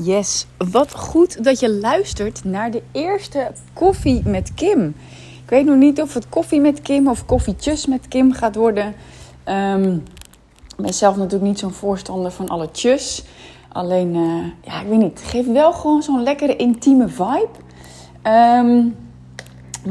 [0.00, 4.94] Yes, wat goed dat je luistert naar de eerste koffie met Kim.
[5.44, 8.94] Ik weet nog niet of het koffie met Kim of koffietjes met Kim gaat worden.
[9.48, 10.02] Um,
[10.76, 13.24] ik ben zelf natuurlijk niet zo'n voorstander van alle tjus.
[13.68, 15.20] Alleen, uh, ja, ik weet niet.
[15.20, 17.48] Het geeft wel gewoon zo'n lekkere intieme vibe.
[18.22, 18.96] Um,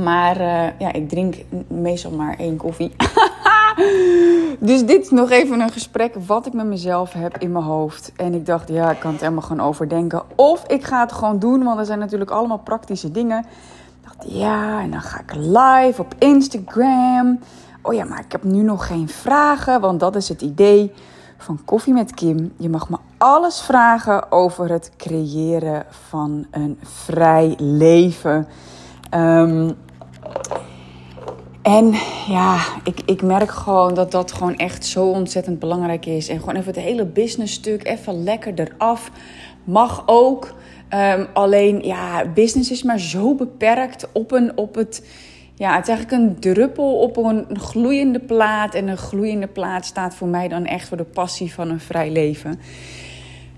[0.03, 1.35] maar uh, ja, ik drink
[1.67, 2.91] meestal maar één koffie.
[4.59, 8.11] dus dit is nog even een gesprek wat ik met mezelf heb in mijn hoofd.
[8.15, 10.23] En ik dacht, ja, ik kan het helemaal gewoon overdenken.
[10.35, 13.39] Of ik ga het gewoon doen, want er zijn natuurlijk allemaal praktische dingen.
[13.39, 17.39] Ik dacht, ja, en dan ga ik live op Instagram.
[17.81, 20.93] Oh ja, maar ik heb nu nog geen vragen, want dat is het idee
[21.37, 22.53] van Koffie met Kim.
[22.57, 28.47] Je mag me alles vragen over het creëren van een vrij leven.
[29.15, 29.75] Um,
[31.61, 31.93] en
[32.27, 36.27] ja, ik, ik merk gewoon dat dat gewoon echt zo ontzettend belangrijk is.
[36.27, 39.11] En gewoon even het hele business stuk even lekker eraf.
[39.63, 40.53] Mag ook.
[40.93, 45.05] Um, alleen, ja, business is maar zo beperkt op, een, op het...
[45.55, 48.75] Ja, het is eigenlijk een druppel op een gloeiende plaat.
[48.75, 52.11] En een gloeiende plaat staat voor mij dan echt voor de passie van een vrij
[52.11, 52.59] leven.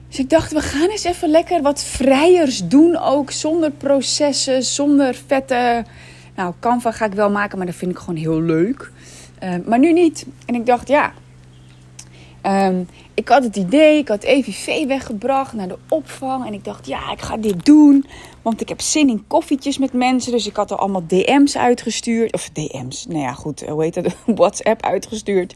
[0.07, 3.31] Dus ik dacht, we gaan eens even lekker wat vrijers doen ook.
[3.31, 5.83] Zonder processen, zonder vette
[6.35, 8.91] nou, Canva ga ik wel maken, maar dat vind ik gewoon heel leuk.
[9.43, 10.25] Uh, maar nu niet.
[10.45, 11.13] En ik dacht, ja.
[12.45, 16.45] Um, ik had het idee, ik had EVV weggebracht naar de opvang.
[16.45, 18.05] En ik dacht, ja, ik ga dit doen.
[18.41, 20.31] Want ik heb zin in koffietjes met mensen.
[20.31, 22.33] Dus ik had er allemaal DM's uitgestuurd.
[22.33, 24.15] Of DM's, nou ja, goed, hoe heet dat?
[24.35, 25.55] WhatsApp uitgestuurd.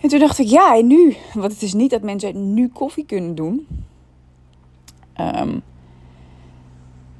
[0.00, 1.16] En toen dacht ik, ja, en nu?
[1.34, 3.66] Want het is niet dat mensen nu koffie kunnen doen.
[5.20, 5.62] Um,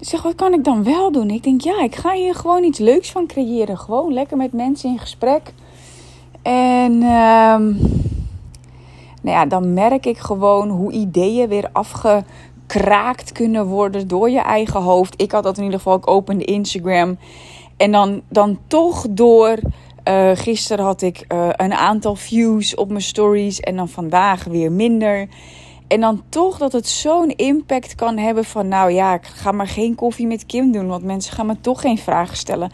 [0.00, 1.30] ik zeg, wat kan ik dan wel doen?
[1.30, 3.78] Ik denk, ja, ik ga hier gewoon iets leuks van creëren.
[3.78, 5.52] Gewoon lekker met mensen in gesprek.
[6.42, 7.78] En um,
[9.22, 14.80] nou ja, dan merk ik gewoon hoe ideeën weer afgekraakt kunnen worden door je eigen
[14.80, 15.22] hoofd.
[15.22, 17.18] Ik had dat in ieder geval, ik opende Instagram.
[17.76, 19.58] En dan, dan toch door...
[20.08, 24.72] Uh, gisteren had ik uh, een aantal views op mijn stories en dan vandaag weer
[24.72, 25.28] minder.
[25.90, 29.66] En dan toch dat het zo'n impact kan hebben van, nou ja, ik ga maar
[29.66, 32.72] geen koffie met Kim doen, want mensen gaan me toch geen vragen stellen.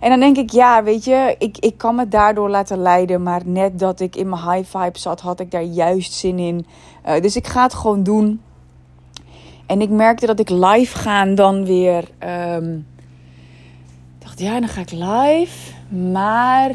[0.00, 3.42] En dan denk ik, ja, weet je, ik, ik kan me daardoor laten leiden, maar
[3.44, 6.66] net dat ik in mijn high vibe zat, had ik daar juist zin in.
[7.06, 8.40] Uh, dus ik ga het gewoon doen.
[9.66, 12.10] En ik merkte dat ik live gaan dan weer.
[12.54, 12.86] Um,
[14.18, 15.72] dacht, ja, dan ga ik live.
[16.10, 16.72] Maar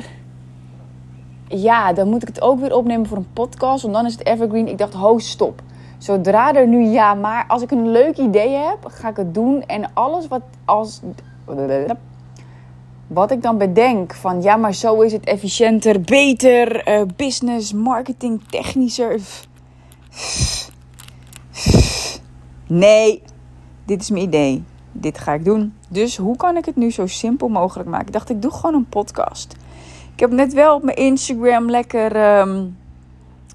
[1.47, 3.81] ja, dan moet ik het ook weer opnemen voor een podcast.
[3.81, 4.67] Want dan is het evergreen.
[4.67, 5.61] Ik dacht, ho, stop.
[5.99, 9.63] Zodra er nu ja, maar als ik een leuk idee heb, ga ik het doen.
[9.65, 11.01] En alles wat als.
[13.07, 18.41] Wat ik dan bedenk van ja, maar zo is het efficiënter, beter, uh, business, marketing,
[18.49, 19.19] technischer.
[22.67, 23.21] Nee,
[23.85, 24.63] dit is mijn idee.
[24.91, 25.73] Dit ga ik doen.
[25.89, 28.07] Dus hoe kan ik het nu zo simpel mogelijk maken?
[28.07, 29.55] Ik dacht, ik doe gewoon een podcast.
[30.13, 32.39] Ik heb net wel op mijn Instagram lekker.
[32.39, 32.77] Um,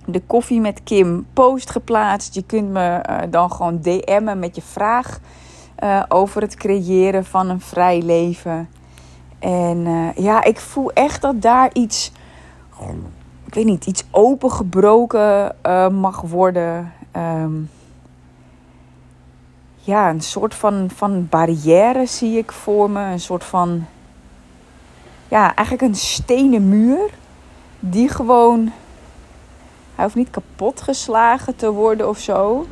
[0.07, 2.35] de koffie met Kim post geplaatst.
[2.35, 5.21] Je kunt me uh, dan gewoon DM'en met je vraag
[5.85, 8.69] uh, over het creëren van een vrij leven.
[9.39, 12.13] En uh, ja, ik voel echt dat daar iets,
[13.47, 15.57] ik weet niet, iets opengebroken
[15.91, 16.93] mag worden.
[17.17, 17.71] Um,
[19.85, 23.01] ja, een soort van, van barrière zie ik voor me.
[23.01, 23.87] Een soort van,
[25.29, 27.11] ja, eigenlijk een stenen muur.
[27.81, 28.73] Die gewoon
[29.95, 32.67] hij hoeft niet kapot geslagen te worden of zo.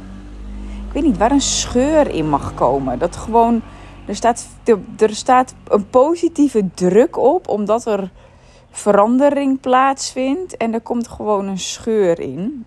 [0.86, 2.98] Ik weet niet waar een scheur in mag komen.
[2.98, 3.62] Dat gewoon.
[4.06, 4.46] Er staat,
[4.98, 8.10] er staat een positieve druk op, omdat er
[8.70, 10.56] verandering plaatsvindt.
[10.56, 12.64] En er komt gewoon een scheur in.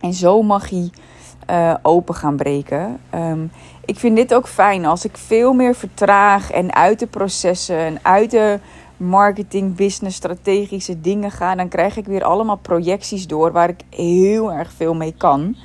[0.00, 0.90] En zo mag hij
[1.50, 3.00] uh, open gaan breken.
[3.14, 3.50] Um,
[3.84, 7.98] ik vind dit ook fijn als ik veel meer vertraag en uit de processen en
[8.02, 8.58] uit de
[8.98, 14.52] marketing, business, strategische dingen ga, dan krijg ik weer allemaal projecties door waar ik heel
[14.52, 15.56] erg veel mee kan.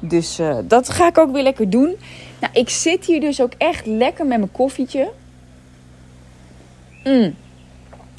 [0.00, 1.96] Dus uh, dat ga ik ook weer lekker doen.
[2.40, 5.10] Nou, ik zit hier dus ook echt lekker met mijn koffietje.
[7.04, 7.34] Mm.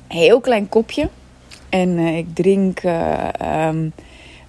[0.08, 1.10] Heel klein kopje.
[1.69, 3.30] En uh, ik drink uh,
[3.68, 3.94] um,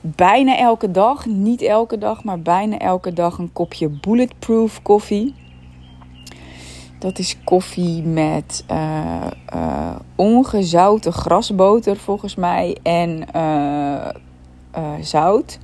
[0.00, 5.35] bijna elke dag, niet elke dag, maar bijna elke dag een kopje bulletproof koffie.
[6.99, 14.09] Dat is koffie met uh, uh, ongezouten grasboter volgens mij en uh,
[15.00, 15.59] zout.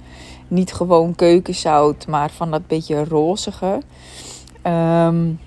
[0.49, 3.83] Niet gewoon keukenzout, maar van dat beetje rozige.
[4.67, 5.41] Um,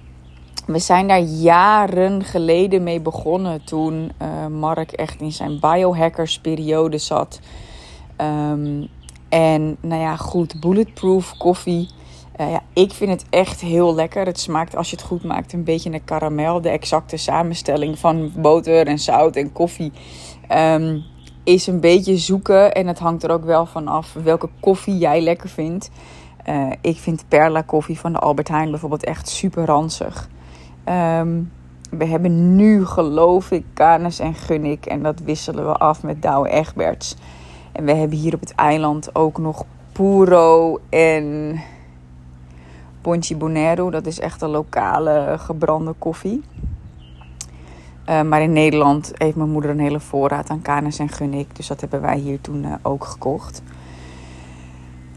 [0.65, 4.11] we zijn daar jaren geleden mee begonnen toen
[4.59, 7.39] Mark echt in zijn biohackersperiode zat.
[8.21, 8.87] Um,
[9.29, 11.89] en nou ja, goed, bulletproof koffie
[12.41, 14.25] Uh, ja, ik vind het echt heel lekker.
[14.25, 16.61] Het smaakt, als je het goed maakt, een beetje naar karamel.
[16.61, 19.91] De exacte samenstelling van boter en zout en koffie
[20.51, 21.03] um,
[21.43, 22.73] is een beetje zoeken.
[22.73, 25.89] En het hangt er ook wel van af welke koffie jij lekker vindt.
[26.49, 30.29] Uh, ik vind Perla koffie van de Albert Heijn bijvoorbeeld echt super ranzig.
[31.19, 31.51] Um,
[31.89, 34.85] we hebben nu, geloof ik, Canis en Gunnik.
[34.85, 37.15] En dat wisselen we af met Douwe Egberts.
[37.71, 41.59] En we hebben hier op het eiland ook nog Puro en
[43.07, 43.89] Ponchi Bonero.
[43.89, 46.43] Dat is echt een lokale gebrande koffie.
[48.09, 51.55] Uh, maar in Nederland heeft mijn moeder een hele voorraad aan Canis en Gunnik.
[51.55, 53.61] Dus dat hebben wij hier toen uh, ook gekocht.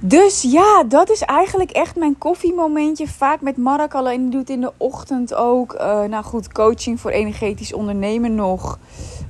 [0.01, 3.09] Dus ja, dat is eigenlijk echt mijn koffiemomentje.
[3.09, 5.75] Vaak met Mark alleen doet in de ochtend ook.
[5.75, 8.79] Uh, nou goed, coaching voor energetisch ondernemen nog.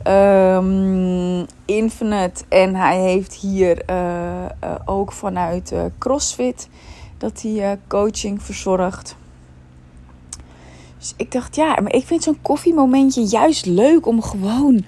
[0.06, 2.44] Um, Infinite.
[2.48, 3.84] En hij heeft hier
[4.84, 6.68] ook vanuit CrossFit
[7.20, 9.16] dat hij coaching verzorgt.
[10.98, 14.84] Dus ik dacht, ja, maar ik vind zo'n koffiemomentje juist leuk om gewoon,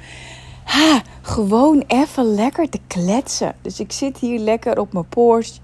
[0.65, 3.55] ha, gewoon even lekker te kletsen.
[3.63, 5.61] Dus ik zit hier lekker op mijn Porsche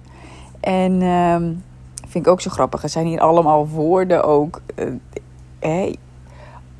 [0.60, 1.64] en um,
[2.08, 2.82] vind ik ook zo grappig.
[2.82, 4.60] Er zijn hier allemaal woorden ook.
[5.60, 5.92] Uh,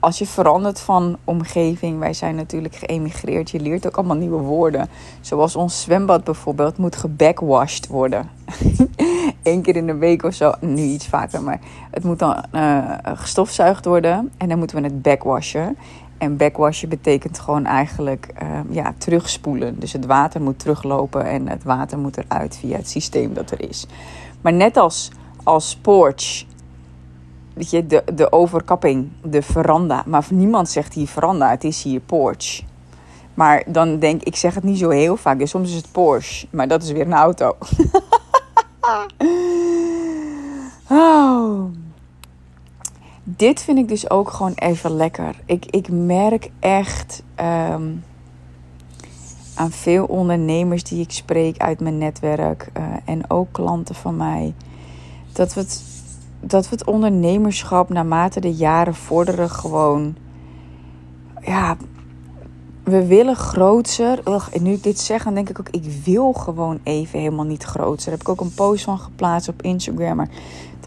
[0.00, 4.88] als je verandert van omgeving, wij zijn natuurlijk geëmigreerd, je leert ook allemaal nieuwe woorden.
[5.20, 8.30] Zoals ons zwembad bijvoorbeeld moet gebackwashed worden.
[9.48, 11.60] Eén keer in de week of zo, nu iets vaker, maar
[11.90, 15.76] het moet dan uh, gestofzuigd worden en dan moeten we het backwashen.
[16.18, 19.80] En backwashen betekent gewoon eigenlijk uh, ja, terugspoelen.
[19.80, 23.68] Dus het water moet teruglopen en het water moet eruit via het systeem dat er
[23.68, 23.86] is.
[24.40, 25.10] Maar net als,
[25.42, 26.44] als porch,
[27.54, 30.02] weet je, de, de overkapping, de veranda.
[30.06, 32.62] Maar niemand zegt hier veranda, het is hier porch.
[33.34, 35.46] Maar dan denk ik, ik zeg het niet zo heel vaak.
[35.46, 37.56] Soms is het Porsche, maar dat is weer een auto.
[40.90, 41.64] oh
[43.36, 45.40] dit vind ik dus ook gewoon even lekker.
[45.44, 48.04] Ik, ik merk echt um,
[49.54, 54.54] aan veel ondernemers die ik spreek uit mijn netwerk uh, en ook klanten van mij,
[55.32, 55.82] dat we, het,
[56.40, 60.16] dat we het ondernemerschap naarmate de jaren vorderen gewoon,
[61.40, 61.76] ja,
[62.84, 64.20] we willen groter.
[64.52, 67.62] En nu ik dit zeg, dan denk ik ook, ik wil gewoon even helemaal niet
[67.62, 68.04] groter.
[68.04, 70.16] Daar heb ik ook een post van geplaatst op Instagram.
[70.16, 70.28] Maar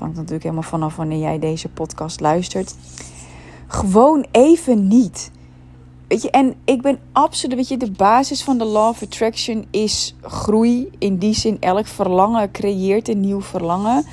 [0.01, 2.75] hangt natuurlijk helemaal vanaf wanneer jij deze podcast luistert.
[3.67, 5.31] Gewoon even niet.
[6.07, 9.65] Weet je, en ik ben absoluut, weet je, de basis van de Law of Attraction
[9.69, 10.89] is groei.
[10.97, 14.05] In die zin, elk verlangen creëert een nieuw verlangen.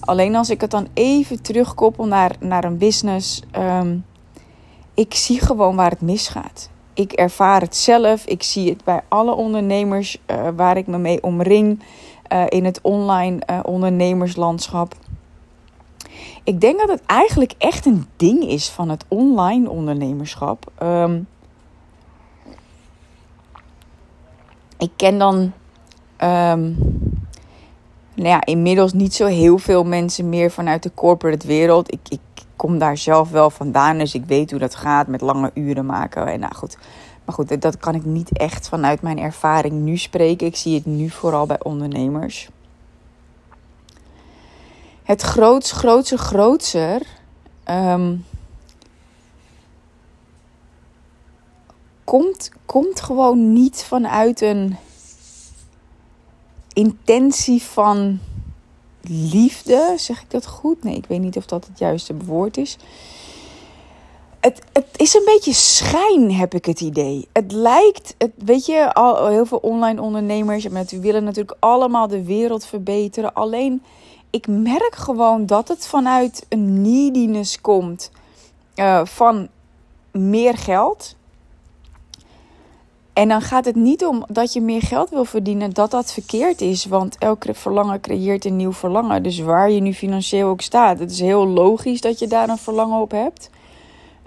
[0.00, 4.04] Alleen als ik het dan even terugkoppel naar, naar een business, um,
[4.94, 6.70] ik zie gewoon waar het misgaat.
[6.94, 11.22] Ik ervaar het zelf, ik zie het bij alle ondernemers uh, waar ik me mee
[11.22, 11.82] omring
[12.32, 14.94] uh, in het online uh, ondernemerslandschap
[16.44, 20.72] ik denk dat het eigenlijk echt een ding is van het online ondernemerschap.
[20.82, 21.28] Um,
[24.78, 25.52] ik ken dan
[26.22, 26.76] um,
[28.14, 31.92] nou ja, inmiddels niet zo heel veel mensen meer vanuit de corporate wereld.
[31.92, 32.20] Ik, ik
[32.56, 36.26] kom daar zelf wel vandaan, dus ik weet hoe dat gaat met lange uren maken.
[36.26, 36.78] En nou goed,
[37.24, 40.46] maar goed, dat kan ik niet echt vanuit mijn ervaring nu spreken.
[40.46, 42.48] Ik zie het nu vooral bij ondernemers
[45.06, 47.02] het groots, grootser, grootser.
[47.70, 48.24] Um,
[52.04, 54.76] komt, komt gewoon niet vanuit een
[56.72, 58.18] intentie van
[59.08, 59.94] liefde.
[59.96, 60.84] Zeg ik dat goed?
[60.84, 62.76] Nee, ik weet niet of dat het juiste woord is.
[64.40, 67.28] Het, het is een beetje schijn, heb ik het idee.
[67.32, 72.66] Het lijkt, weet je, al, heel veel online ondernemers die willen natuurlijk allemaal de wereld
[72.66, 73.34] verbeteren.
[73.34, 73.82] Alleen
[74.30, 78.10] ik merk gewoon dat het vanuit een neediness komt
[78.76, 79.48] uh, van
[80.10, 81.16] meer geld.
[83.12, 86.60] En dan gaat het niet om dat je meer geld wil verdienen, dat dat verkeerd
[86.60, 86.84] is.
[86.84, 89.22] Want elke verlangen creëert een nieuw verlangen.
[89.22, 92.58] Dus waar je nu financieel ook staat, het is heel logisch dat je daar een
[92.58, 93.50] verlangen op hebt.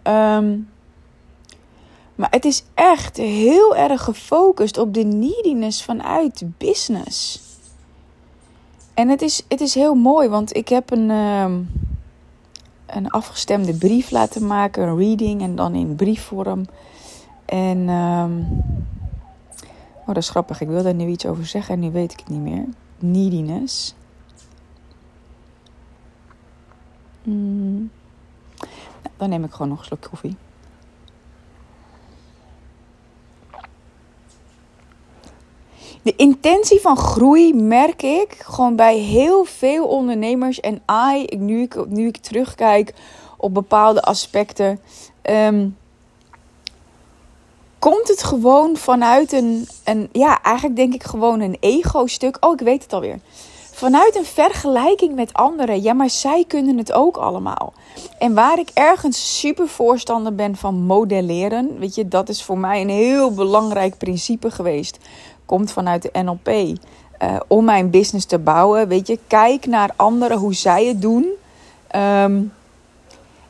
[0.04, 0.70] Um,
[2.16, 7.42] maar het is echt heel erg gefocust op de neediness vanuit business.
[9.00, 11.52] En het is, het is heel mooi, want ik heb een, uh,
[12.86, 16.66] een afgestemde brief laten maken, een reading en dan in briefvorm.
[17.46, 18.64] En um,
[20.00, 20.62] oh, dat is grappig.
[20.62, 22.66] Ik wil daar nu iets over zeggen en nu weet ik het niet meer.
[22.98, 23.96] Neediness.
[27.24, 27.90] Mm.
[29.02, 30.36] Nou, dan neem ik gewoon nog een slok koffie.
[36.02, 40.60] De intentie van groei merk ik gewoon bij heel veel ondernemers.
[40.60, 40.82] En
[41.14, 42.94] I, nu ik, nu ik terugkijk
[43.38, 44.80] op bepaalde aspecten.
[45.22, 45.68] Ehm,
[47.80, 52.38] komt het gewoon vanuit een, een, ja, eigenlijk denk ik gewoon een ego-stuk.
[52.40, 53.20] Oh, ik weet het alweer.
[53.72, 55.82] Vanuit een vergelijking met anderen.
[55.82, 57.74] Ja, maar zij kunnen het ook allemaal.
[58.18, 62.82] En waar ik ergens super voorstander ben van modelleren, weet je, dat is voor mij
[62.82, 64.98] een heel belangrijk principe geweest.
[65.50, 66.78] Komt vanuit de NLP.
[67.18, 71.26] Eh, om mijn business te bouwen, weet je, kijk naar anderen hoe zij het doen.
[71.88, 72.42] Ehm,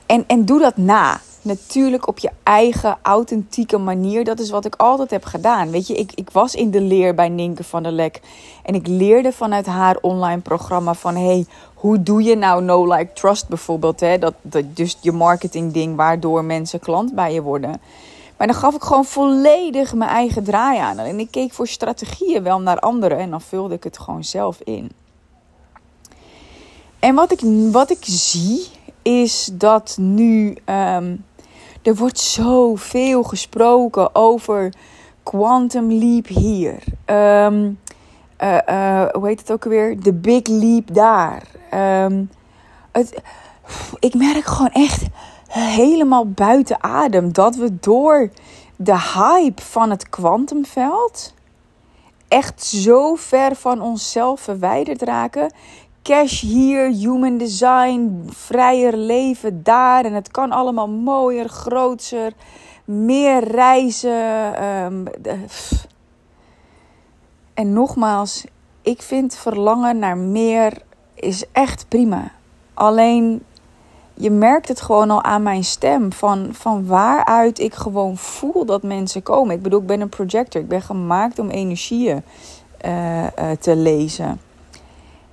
[0.06, 4.24] en, en doe dat na natuurlijk op je eigen authentieke manier.
[4.24, 5.72] Dat is wat ik altijd heb gedaan.
[5.72, 8.22] Weet je, ik, ik was in de leer bij Ninke van der Lek.
[8.64, 11.16] En ik leerde vanuit haar online programma van...
[11.16, 14.00] hey, hoe doe je nou no like trust bijvoorbeeld?
[14.00, 14.18] Hè?
[14.18, 17.82] Dat, dat, dus je marketing ding waardoor mensen klant bij je worden.
[18.40, 20.98] Maar dan gaf ik gewoon volledig mijn eigen draai aan.
[20.98, 23.18] En ik keek voor strategieën wel naar anderen.
[23.18, 24.92] En dan vulde ik het gewoon zelf in.
[27.00, 27.40] En wat ik,
[27.72, 28.68] wat ik zie
[29.02, 31.16] is dat nu ehm,
[31.82, 34.74] er wordt zoveel gesproken over
[35.24, 36.84] quantum leap hier.
[37.06, 37.80] Um,
[39.14, 40.00] hoe heet het ook alweer?
[40.04, 41.44] De big leap daar.
[41.70, 42.24] Ehm,
[44.00, 45.04] ik merk gewoon echt
[45.50, 48.30] helemaal buiten adem dat we door
[48.76, 51.34] de hype van het kwantumveld
[52.28, 55.52] echt zo ver van onszelf verwijderd raken
[56.10, 60.06] cash hier, human design, vrijer leven daar.
[60.06, 62.34] En het kan allemaal mooier, groter,
[62.86, 64.56] meer reizen.
[64.56, 65.06] Ehm,
[67.54, 68.46] en nogmaals,
[68.82, 70.82] ik vind verlangen naar meer
[71.14, 72.32] is echt prima.
[72.74, 73.44] Alleen
[74.20, 76.14] je merkt het gewoon al aan mijn stem.
[76.14, 79.56] Van, van waaruit ik gewoon voel dat mensen komen.
[79.56, 80.62] Ik bedoel, ik ben een projector.
[80.62, 82.24] Ik ben gemaakt om energieën
[82.86, 83.28] uh, uh,
[83.60, 84.42] te lezen.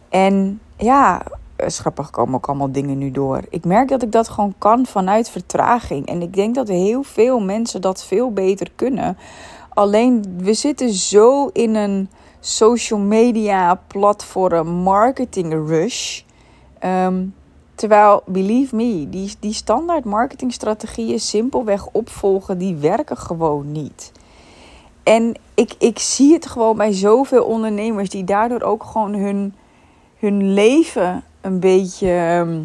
[0.09, 1.23] En ja,
[1.57, 3.41] schappig komen ook allemaal dingen nu door.
[3.51, 6.07] Ik merk dat ik dat gewoon kan vanuit vertraging.
[6.07, 9.19] En ik denk dat heel veel mensen dat veel beter kunnen.
[9.69, 16.23] Alleen we zitten zo in een social media platform marketing rush.
[16.79, 17.25] Ehm,
[17.77, 24.13] terwijl, believe me, die, die standaard marketingstrategieën simpelweg opvolgen, die werken gewoon niet.
[25.03, 29.55] En ik, ik zie het gewoon bij zoveel ondernemers die daardoor ook gewoon hun
[30.19, 32.63] hun leven een beetje ehm,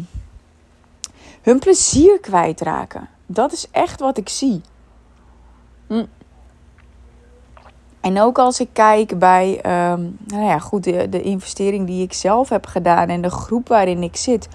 [1.42, 3.08] hun plezier kwijtraken.
[3.26, 4.60] Dat is echt wat ik zie.
[5.86, 6.04] Hm.
[8.00, 12.12] En ook als ik kijk bij ehm, nou ja, goed, de, de investering die ik
[12.12, 14.48] zelf heb gedaan en de groep waarin ik zit.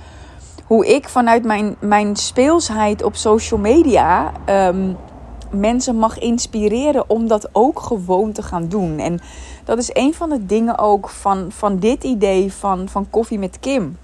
[0.68, 4.98] Hoe ik vanuit mijn, mijn speelsheid op social media um,
[5.52, 9.00] mensen mag inspireren om dat ook gewoon te gaan doen.
[9.00, 9.20] En
[9.64, 13.60] dat is een van de dingen ook van, van dit idee van, van koffie met
[13.60, 13.98] Kim.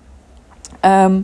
[0.79, 1.21] Ehm,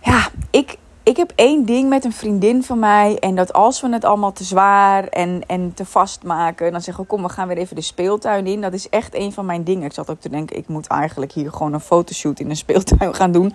[0.00, 3.18] ja, ik, ik heb één ding met een vriendin van mij.
[3.18, 6.72] En dat als we het allemaal te zwaar en, en te vast maken.
[6.72, 8.60] Dan zeggen we, kom, we gaan weer even de speeltuin in.
[8.60, 9.84] Dat is echt een van mijn dingen.
[9.84, 13.14] Ik zat ook te denken, ik moet eigenlijk hier gewoon een fotoshoot in een speeltuin
[13.14, 13.54] gaan doen.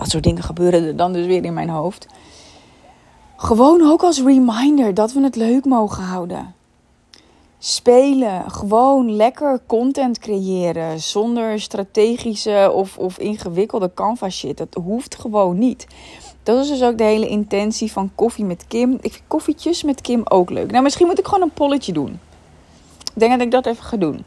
[0.00, 2.06] Dat soort dingen gebeuren er dan dus weer in mijn hoofd.
[3.36, 6.54] Gewoon ook als reminder dat we het leuk mogen houden.
[7.58, 14.56] Spelen, gewoon lekker content creëren zonder strategische of, of ingewikkelde canvas shit.
[14.56, 15.86] Dat hoeft gewoon niet.
[16.42, 18.92] Dat is dus ook de hele intentie van koffie met Kim.
[19.00, 20.70] Ik vind koffietjes met Kim ook leuk.
[20.70, 22.20] Nou, misschien moet ik gewoon een polletje doen.
[23.14, 24.24] Ik denk dat ik dat even ga doen.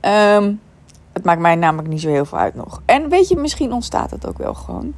[0.00, 0.60] Um,
[1.16, 2.82] het maakt mij namelijk niet zo heel veel uit nog.
[2.84, 4.94] En weet je, misschien ontstaat het ook wel gewoon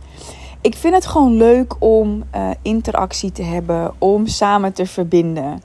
[0.61, 5.63] ik vind het gewoon leuk om uh, interactie te hebben, om samen te verbinden.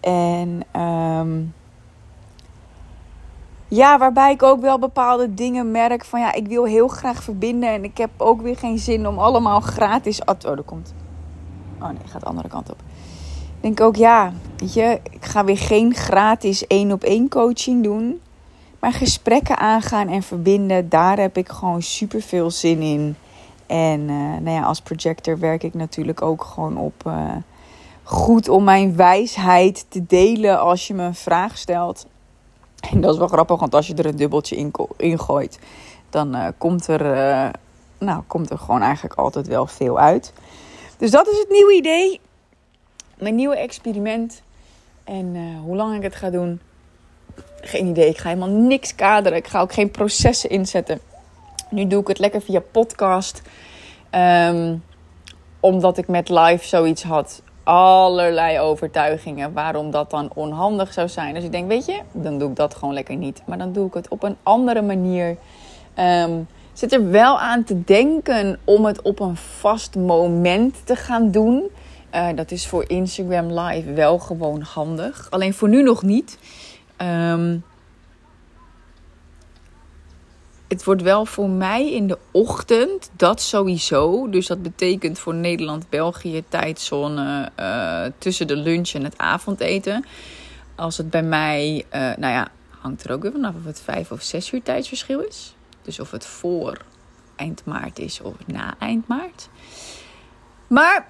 [0.00, 1.54] En um,
[3.68, 7.68] ja, waarbij ik ook wel bepaalde dingen merk van ja, ik wil heel graag verbinden.
[7.68, 10.20] En ik heb ook weer geen zin om allemaal gratis.
[10.24, 10.94] Oh, er komt.
[11.80, 12.78] Oh nee, gaat de andere kant op.
[13.56, 17.82] Ik denk ook ja, weet je, ik ga weer geen gratis één op één coaching
[17.82, 18.20] doen.
[18.82, 23.16] Maar gesprekken aangaan en verbinden, daar heb ik gewoon super veel zin in.
[23.66, 27.34] En uh, nou ja, als projector werk ik natuurlijk ook gewoon op uh,
[28.02, 32.06] goed om mijn wijsheid te delen als je me een vraag stelt.
[32.90, 35.58] En dat is wel grappig, want als je er een dubbeltje in, gooit,
[36.10, 37.02] dan uh, komt, er,
[37.98, 40.32] nou, komt er gewoon eigenlijk altijd wel veel uit.
[40.96, 42.20] Dus dat is het nieuwe idee.
[43.18, 44.42] Mijn nieuwe experiment.
[45.04, 46.60] En hoe lang ik het ga doen,
[47.62, 48.08] geen idee.
[48.08, 49.38] Ik ga helemaal niks kaderen.
[49.38, 51.00] Ik ga ook geen processen inzetten.
[51.70, 53.42] Nu doe ik het lekker via podcast.
[54.10, 54.82] Um,
[55.60, 57.42] omdat ik met live zoiets had.
[57.64, 61.34] allerlei overtuigingen waarom dat dan onhandig zou zijn.
[61.34, 63.42] Dus ik denk, weet je, dan doe ik dat gewoon lekker niet.
[63.46, 65.36] Maar dan doe ik het op een andere manier.
[65.98, 71.30] Um, zit er wel aan te denken om het op een vast moment te gaan
[71.30, 71.62] doen.
[72.14, 75.26] Uh, dat is voor Instagram Live wel gewoon handig.
[75.30, 76.38] Alleen voor nu nog niet.
[77.02, 77.64] Um,
[80.68, 84.30] het wordt wel voor mij in de ochtend, dat sowieso.
[84.30, 90.04] Dus dat betekent voor Nederland-België tijdzone uh, tussen de lunch en het avondeten.
[90.74, 94.12] Als het bij mij, uh, nou ja, hangt er ook weer vanaf of het vijf
[94.12, 95.54] of zes uur tijdsverschil is.
[95.82, 96.78] Dus of het voor
[97.36, 99.48] eind maart is of na eind maart.
[100.66, 101.06] Maar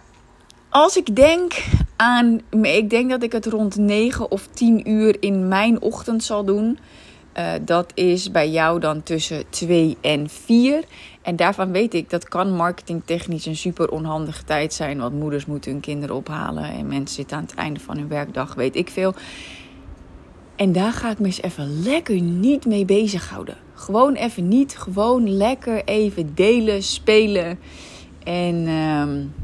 [0.73, 1.65] als ik denk
[1.97, 6.45] aan, ik denk dat ik het rond 9 of 10 uur in mijn ochtend zal
[6.45, 6.79] doen.
[7.39, 10.85] Uh, dat is bij jou dan tussen 2 en 4.
[11.23, 14.99] En daarvan weet ik, dat kan marketingtechnisch een super onhandige tijd zijn.
[14.99, 18.55] Want moeders moeten hun kinderen ophalen en mensen zitten aan het einde van hun werkdag,
[18.55, 19.15] weet ik veel.
[20.57, 23.57] En daar ga ik me eens even lekker niet mee bezighouden.
[23.75, 27.59] Gewoon even niet, gewoon lekker even delen, spelen.
[28.25, 29.35] En um,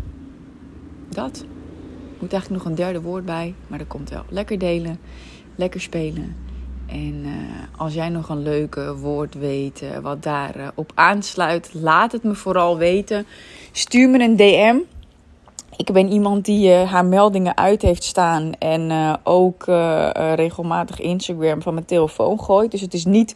[1.18, 1.44] dat.
[2.18, 4.22] Moet eigenlijk nog een derde woord bij, maar dat komt wel.
[4.28, 5.00] Lekker delen,
[5.56, 6.37] lekker spelen.
[6.87, 7.32] En uh,
[7.76, 12.22] als jij nog een leuke woord weet uh, wat daarop uh, op aansluit, laat het
[12.22, 13.26] me vooral weten.
[13.72, 14.76] Stuur me een DM.
[15.76, 19.64] Ik ben iemand die haar meldingen uit heeft staan en ook
[20.34, 22.70] regelmatig Instagram van mijn telefoon gooit.
[22.70, 23.34] Dus het is niet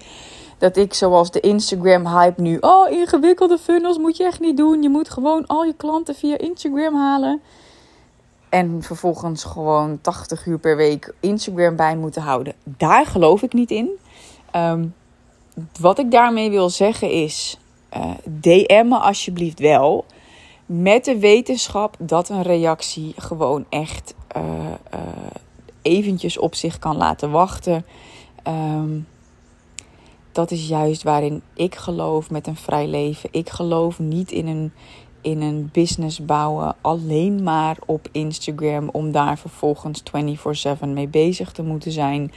[0.59, 4.83] dat ik zoals de Instagram hype nu, oh ingewikkelde funnels moet je echt niet doen.
[4.83, 7.41] Je moet gewoon al je klanten via Instagram halen.
[8.53, 12.55] En vervolgens gewoon 80 uur per week Instagram bij moeten houden.
[12.65, 13.91] Daar geloof ik niet in.
[14.57, 14.95] Um,
[15.81, 17.59] wat ik daarmee wil zeggen is:
[17.97, 20.05] uh, DM me alsjeblieft wel.
[20.67, 24.43] Met de wetenschap dat een reactie gewoon echt uh,
[25.83, 27.87] eventjes op zich kan laten wachten.
[28.49, 29.07] Um,
[30.33, 33.29] dat is juist waarin ik geloof met een vrij leven.
[33.33, 34.73] Ik geloof niet in een
[35.23, 40.03] in een business bouwen alleen maar op Instagram om daar vervolgens
[40.83, 42.33] 24/7 mee bezig te moeten zijn.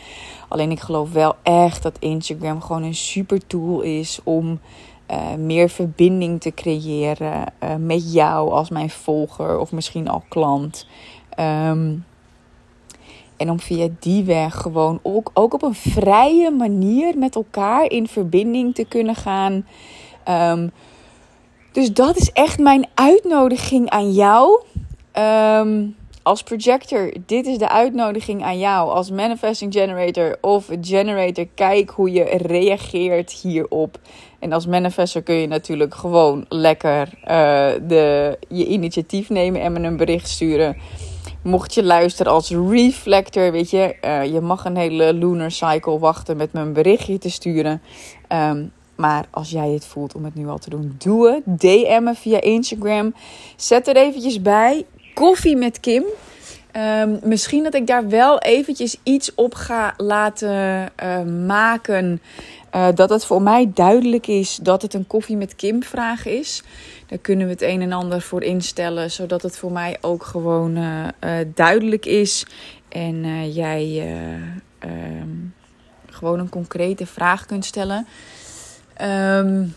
[0.48, 4.60] Alleen ik geloof wel echt dat Instagram gewoon een super tool is om
[5.12, 10.88] uh, meer verbinding te creëren uh, met jou als mijn volger of misschien al klant.
[11.40, 12.06] Um,
[13.38, 18.08] en om via die weg gewoon ook, ook op een vrije manier met elkaar in
[18.08, 19.66] verbinding te kunnen gaan.
[20.30, 20.72] Um,
[21.76, 24.64] dus dat is echt mijn uitnodiging aan jou.
[25.14, 28.90] Um, als projector, dit is de uitnodiging aan jou.
[28.90, 34.00] Als manifesting generator of generator, kijk hoe je reageert hierop.
[34.40, 37.28] En als manifester kun je natuurlijk gewoon lekker uh,
[37.88, 40.78] de, je initiatief nemen en me een bericht sturen.
[41.44, 46.38] Mocht je luisteren als reflector, weet je, uh, je mag een hele lunar cycle wachten
[46.38, 47.82] met me een berichtje te sturen.
[48.30, 51.60] Um, maar als jij het voelt om het nu al te doen, doe het.
[51.60, 53.14] DM me via Instagram.
[53.56, 54.86] Zet er eventjes bij.
[55.14, 56.04] Koffie met Kim.
[57.02, 62.22] Um, misschien dat ik daar wel eventjes iets op ga laten uh, maken.
[62.76, 66.64] Uh, dat het voor mij duidelijk is dat het een koffie met Kim vraag is.
[67.08, 69.12] Daar kunnen we het een en ander voor instellen.
[69.12, 71.08] Zodat het voor mij ook gewoon uh,
[71.54, 72.46] duidelijk is.
[72.90, 74.08] En jij
[74.80, 75.30] ehm,
[76.10, 78.08] gewoon een concrete vraag kunt stellen.
[79.02, 79.76] Um,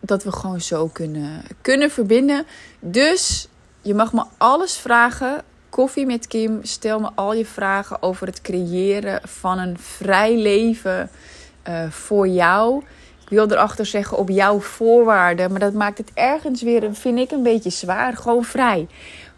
[0.00, 2.46] dat we gewoon zo kunnen, kunnen verbinden.
[2.80, 3.48] Dus
[3.80, 5.42] je mag me alles vragen.
[5.68, 6.58] Koffie met Kim.
[6.62, 11.10] Stel me al je vragen over het creëren van een vrij leven
[11.68, 12.82] uh, voor jou.
[13.22, 15.50] Ik wil erachter zeggen op jouw voorwaarden.
[15.50, 18.16] Maar dat maakt het ergens weer, vind ik, een beetje zwaar.
[18.16, 18.86] Gewoon vrij.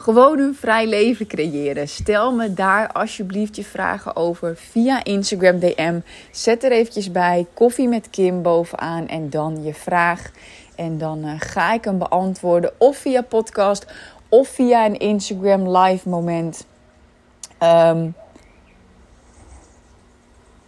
[0.01, 1.89] Gewoon een vrij leven creëren.
[1.89, 6.01] Stel me daar alsjeblieft je vragen over via Instagram DM.
[6.31, 10.31] Zet er eventjes bij koffie met Kim bovenaan en dan je vraag.
[10.75, 13.87] En dan uh, ga ik hem beantwoorden of via podcast
[14.29, 16.67] of via een Instagram live moment.
[17.63, 18.15] Um,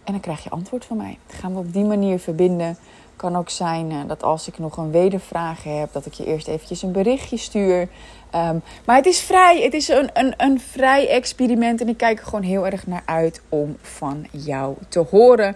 [0.03, 1.17] en dan krijg je antwoord van mij.
[1.27, 2.77] Dat gaan we op die manier verbinden.
[3.15, 6.47] Kan ook zijn uh, dat als ik nog een wedervraag heb, dat ik je eerst
[6.47, 7.87] eventjes een berichtje stuur.
[8.35, 9.61] Um, maar het is vrij.
[9.61, 11.81] Het is een, een, een vrij experiment.
[11.81, 15.55] En ik kijk er gewoon heel erg naar uit om van jou te horen.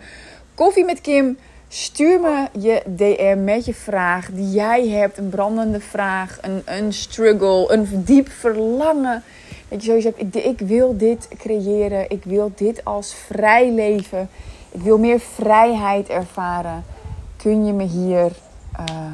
[0.53, 1.37] Koffie met Kim.
[1.67, 5.17] Stuur me je DM met je vraag die jij hebt.
[5.17, 9.23] Een brandende vraag, een, een struggle, een diep verlangen.
[9.67, 12.09] Dat je sowieso hebt, ik, ik wil dit creëren.
[12.09, 14.29] Ik wil dit als vrij leven.
[14.71, 16.83] Ik wil meer vrijheid ervaren.
[17.37, 18.31] Kun je me hier
[18.79, 19.11] uh,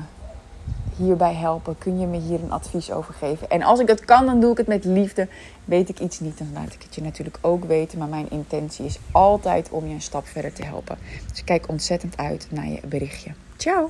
[0.97, 1.77] hierbij helpen?
[1.77, 3.49] Kun je me hier een advies over geven?
[3.49, 5.27] En als ik het kan, dan doe ik het met liefde.
[5.65, 7.99] Weet ik iets niet, dan laat ik het je natuurlijk ook weten.
[7.99, 10.97] Maar mijn intentie is altijd om je een stap verder te helpen.
[11.29, 13.31] Dus ik kijk ontzettend uit naar je berichtje.
[13.57, 13.89] Ciao!